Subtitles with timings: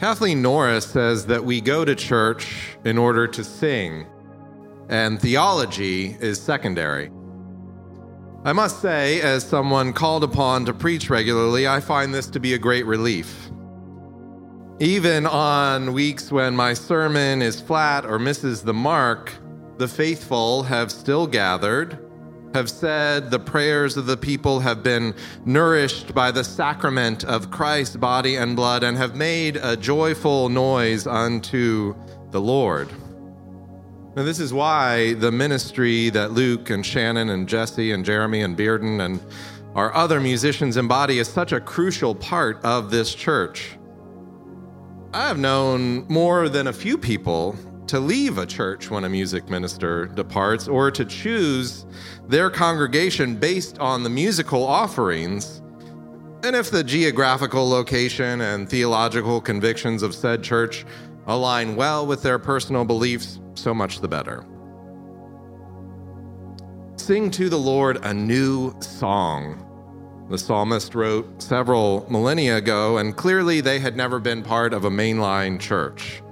[0.00, 4.06] Kathleen Norris says that we go to church in order to sing,
[4.88, 7.10] and theology is secondary.
[8.42, 12.54] I must say, as someone called upon to preach regularly, I find this to be
[12.54, 13.50] a great relief.
[14.78, 19.34] Even on weeks when my sermon is flat or misses the mark,
[19.76, 21.98] the faithful have still gathered
[22.54, 27.96] have said the prayers of the people have been nourished by the sacrament of Christ's
[27.96, 31.94] body and blood and have made a joyful noise unto
[32.30, 32.88] the Lord.
[34.16, 38.56] Now, this is why the ministry that Luke and Shannon and Jesse and Jeremy and
[38.56, 39.20] Bearden and
[39.76, 43.78] our other musicians embody is such a crucial part of this church.
[45.14, 47.56] I have known more than a few people
[47.90, 51.86] to leave a church when a music minister departs or to choose
[52.28, 55.60] their congregation based on the musical offerings.
[56.44, 60.86] And if the geographical location and theological convictions of said church
[61.26, 64.46] align well with their personal beliefs, so much the better.
[66.94, 69.66] Sing to the Lord a new song.
[70.30, 74.90] The psalmist wrote several millennia ago, and clearly they had never been part of a
[74.90, 76.22] mainline church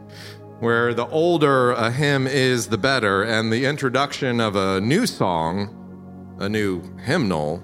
[0.60, 6.36] where the older a hymn is, the better, and the introduction of a new song,
[6.40, 7.62] a new hymnal,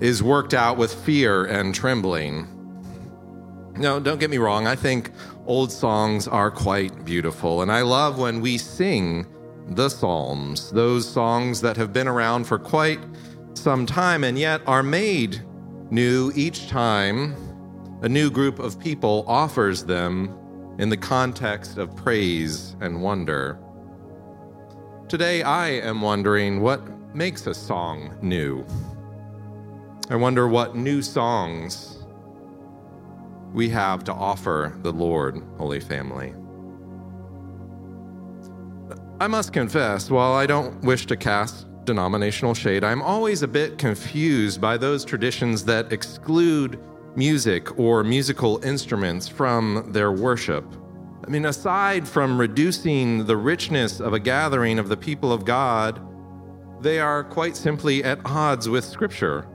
[0.00, 2.46] is worked out with fear and trembling.
[3.76, 5.10] No, don't get me wrong, I think
[5.46, 9.26] old songs are quite beautiful, and I love when we sing
[9.68, 13.00] the Psalms, those songs that have been around for quite
[13.54, 15.42] some time and yet are made
[15.90, 17.34] new each time.
[18.02, 20.38] A new group of people offers them
[20.78, 23.58] in the context of praise and wonder.
[25.08, 26.82] Today, I am wondering what
[27.14, 28.66] makes a song new.
[30.10, 32.04] I wonder what new songs
[33.54, 36.34] we have to offer the Lord, Holy Family.
[39.18, 43.78] I must confess, while I don't wish to cast denominational shade, I'm always a bit
[43.78, 46.78] confused by those traditions that exclude
[47.16, 50.64] music or musical instruments from their worship.
[51.26, 56.00] I mean, aside from reducing the richness of a gathering of the people of God,
[56.80, 59.46] they are quite simply at odds with Scripture.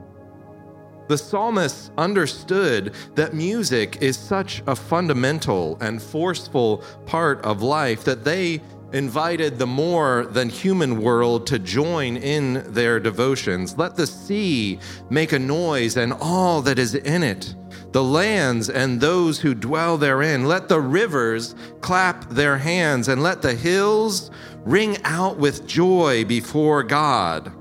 [1.08, 8.24] The psalmists understood that music is such a fundamental and forceful part of life that
[8.24, 8.60] they
[8.92, 13.76] invited the more than human world to join in their devotions.
[13.76, 14.78] Let the sea
[15.10, 17.54] make a noise and all that is in it
[17.92, 20.46] the lands and those who dwell therein.
[20.46, 24.30] Let the rivers clap their hands, and let the hills
[24.64, 27.52] ring out with joy before God.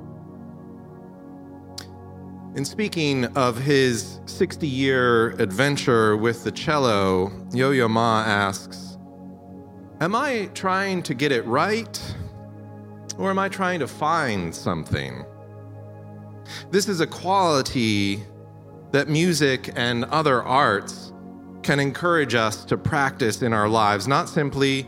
[2.56, 8.91] In speaking of his 60 year adventure with the cello, Yo Yo Ma asks,
[10.02, 12.16] Am I trying to get it right,
[13.20, 15.24] or am I trying to find something?
[16.72, 18.24] This is a quality
[18.90, 21.14] that music and other arts
[21.62, 24.88] can encourage us to practice in our lives, not simply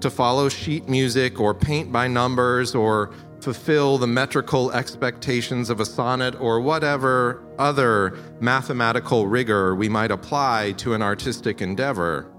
[0.00, 3.12] to follow sheet music or paint by numbers or
[3.42, 10.72] fulfill the metrical expectations of a sonnet or whatever other mathematical rigor we might apply
[10.78, 12.32] to an artistic endeavor.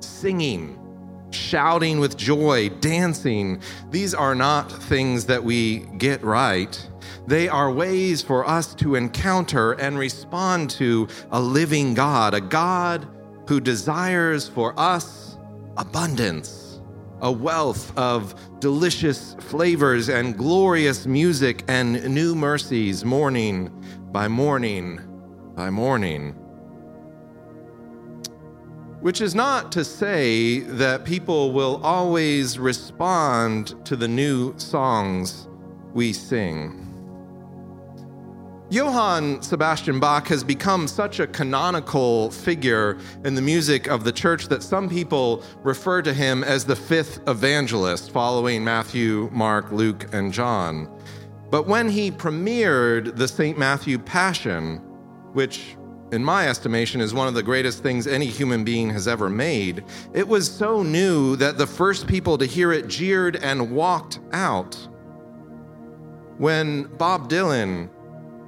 [0.00, 0.76] Singing,
[1.30, 3.60] shouting with joy, dancing,
[3.90, 6.88] these are not things that we get right.
[7.26, 13.08] They are ways for us to encounter and respond to a living God, a God
[13.48, 15.36] who desires for us
[15.76, 16.80] abundance,
[17.20, 23.70] a wealth of delicious flavors and glorious music and new mercies, morning
[24.12, 25.00] by morning
[25.54, 26.39] by morning.
[29.00, 35.48] Which is not to say that people will always respond to the new songs
[35.94, 36.86] we sing.
[38.68, 44.46] Johann Sebastian Bach has become such a canonical figure in the music of the church
[44.46, 50.32] that some people refer to him as the fifth evangelist, following Matthew, Mark, Luke, and
[50.32, 50.88] John.
[51.50, 53.58] But when he premiered the St.
[53.58, 54.76] Matthew Passion,
[55.32, 55.76] which
[56.12, 59.84] in my estimation, is one of the greatest things any human being has ever made.
[60.12, 64.74] It was so new that the first people to hear it jeered and walked out.
[66.38, 67.88] When Bob Dylan,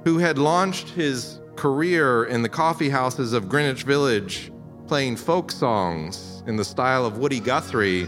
[0.03, 4.51] who had launched his career in the coffee houses of Greenwich Village,
[4.87, 8.07] playing folk songs in the style of Woody Guthrie,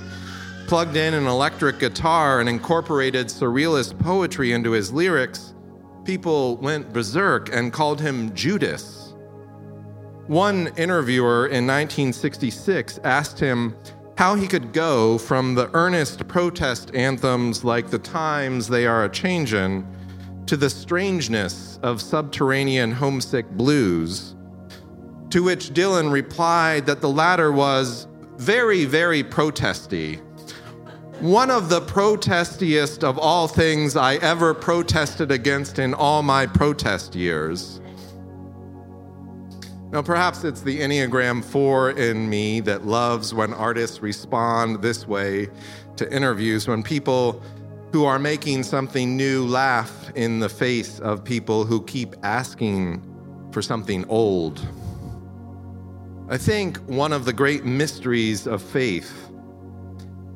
[0.68, 5.54] plugged in an electric guitar and incorporated surrealist poetry into his lyrics,
[6.04, 8.95] people went berserk and called him Judas.
[10.27, 13.75] One interviewer in 1966 asked him
[14.18, 19.10] how he could go from the earnest protest anthems like The Times They Are a
[19.10, 19.86] Changin'
[20.48, 24.36] to the strangeness of subterranean homesick blues.
[25.30, 28.07] To which Dylan replied that the latter was
[28.38, 30.16] very, very protesty.
[31.19, 37.13] One of the protestiest of all things I ever protested against in all my protest
[37.13, 37.80] years.
[39.96, 45.48] Now, perhaps it's the Enneagram 4 in me that loves when artists respond this way
[45.96, 47.42] to interviews, when people
[47.94, 53.02] who are making something new laugh in the face of people who keep asking
[53.54, 54.68] for something old.
[56.28, 59.30] I think one of the great mysteries of faith,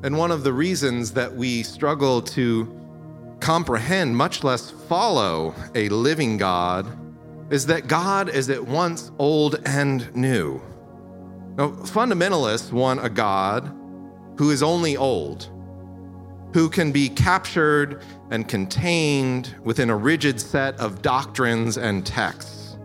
[0.02, 2.66] and one of the reasons that we struggle to
[3.40, 6.86] comprehend, much less follow, a living God
[7.50, 10.62] is that God is at once old and new.
[11.56, 13.76] Now, fundamentalists want a God
[14.38, 15.50] who is only old,
[16.54, 22.78] who can be captured and contained within a rigid set of doctrines and texts.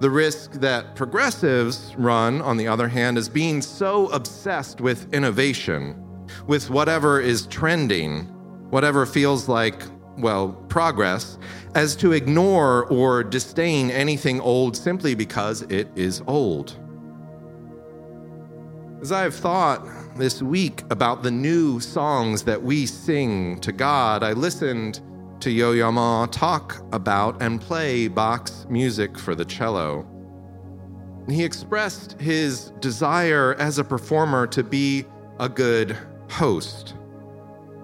[0.00, 6.02] The risk that progressives run, on the other hand, is being so obsessed with innovation,
[6.46, 8.24] with whatever is trending,
[8.70, 9.82] whatever feels like
[10.18, 11.38] well, progress,
[11.76, 16.74] as to ignore or disdain anything old simply because it is old.
[19.02, 19.86] As I have thought
[20.16, 25.02] this week about the new songs that we sing to God, I listened
[25.40, 30.06] to Yo Yo Ma talk about and play Bach's music for the cello.
[31.28, 35.04] He expressed his desire as a performer to be
[35.38, 35.94] a good
[36.30, 36.95] host.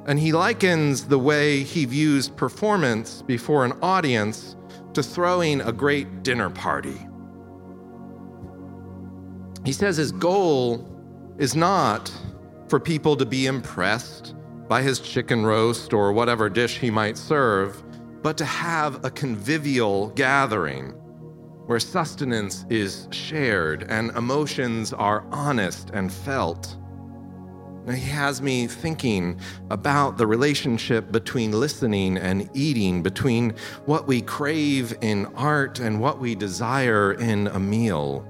[0.06, 4.56] And he likens the way he views performance before an audience
[4.94, 6.98] to throwing a great dinner party.
[9.64, 10.88] He says his goal
[11.38, 12.12] is not
[12.68, 14.34] for people to be impressed
[14.68, 17.82] by his chicken roast or whatever dish he might serve,
[18.22, 20.90] but to have a convivial gathering
[21.66, 26.76] where sustenance is shared and emotions are honest and felt.
[27.90, 29.40] He has me thinking
[29.70, 33.54] about the relationship between listening and eating, between
[33.86, 38.26] what we crave in art and what we desire in a meal.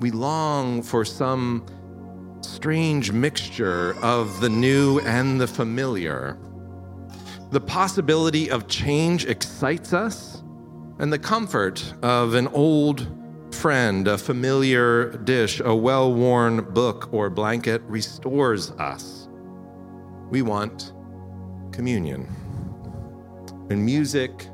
[0.00, 1.64] We long for some
[2.42, 6.36] strange mixture of the new and the familiar.
[7.52, 10.42] The possibility of change excites us,
[10.98, 13.06] and the comfort of an old
[13.54, 19.28] friend, a familiar dish, a well worn book or blanket restores us.
[20.30, 20.92] We want
[21.72, 22.28] communion.
[23.70, 24.48] In music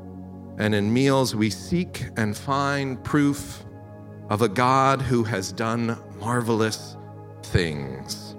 [0.57, 3.63] and in meals, we seek and find proof
[4.29, 6.95] of a God who has done marvelous
[7.43, 8.35] things.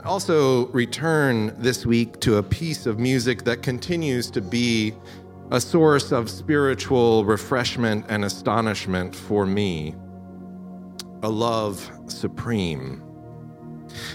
[0.00, 4.94] I also return this week to a piece of music that continues to be
[5.50, 9.94] a source of spiritual refreshment and astonishment for me,
[11.22, 13.02] a love supreme.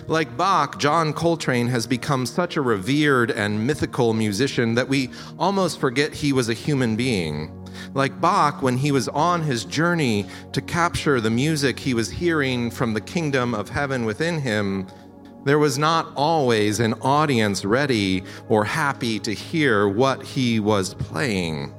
[0.06, 5.10] Like Bach, John Coltrane has become such a revered and mythical musician that we
[5.40, 7.52] almost forget he was a human being.
[7.96, 12.70] Like Bach, when he was on his journey to capture the music he was hearing
[12.70, 14.88] from the kingdom of heaven within him,
[15.46, 21.74] there was not always an audience ready or happy to hear what he was playing.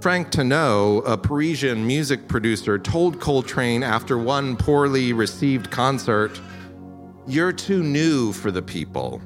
[0.00, 6.40] Frank Ténot, a Parisian music producer, told Coltrane after one poorly received concert,
[7.26, 9.20] You're too new for the people.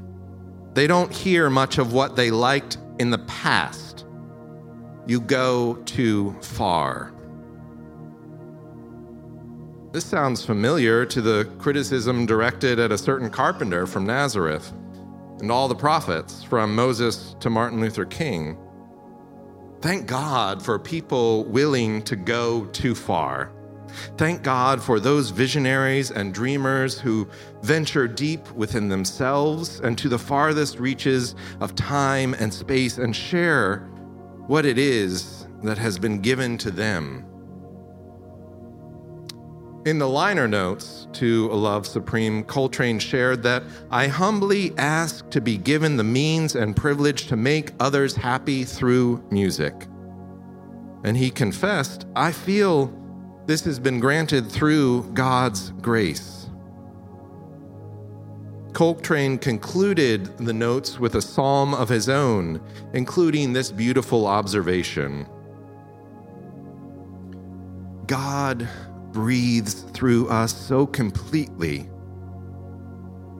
[0.75, 4.05] They don't hear much of what they liked in the past.
[5.07, 7.13] You go too far.
[9.95, 14.73] This sounds familiar to the criticism directed at a certain carpenter from Nazareth
[15.39, 18.59] and all the prophets from Moses to Martin Luther King.
[19.81, 23.53] Thank God for people willing to go too far.
[24.19, 27.29] Thank God for those visionaries and dreamers who
[27.63, 33.89] venture deep within themselves and to the farthest reaches of time and space and share
[34.49, 37.25] what it is that has been given to them.
[39.85, 45.43] In the liner notes to A Love Supreme, Coltrane shared that I humbly ask to
[45.43, 49.75] be given the means and privilege to make others happy through music.
[51.05, 52.99] And he confessed, I feel
[53.45, 56.49] this has been granted through God's grace.
[58.73, 62.59] Coltrane concluded the notes with a psalm of his own,
[62.95, 65.27] including this beautiful observation
[68.07, 68.69] God
[69.15, 71.89] breathes through us so completely,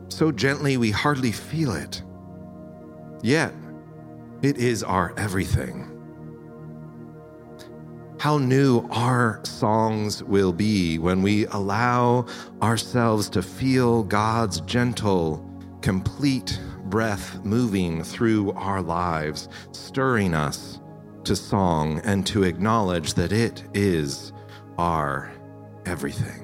[0.09, 2.03] so gently we hardly feel it.
[3.23, 3.53] Yet,
[4.41, 5.91] it is our everything.
[8.21, 12.27] How new our songs will be when we allow
[12.63, 15.45] ourselves to feel God's gentle,
[15.83, 20.81] complete breath moving through our lives, stirring us
[21.25, 24.33] to song and to acknowledge that it is
[24.79, 25.33] our
[25.87, 26.44] everything.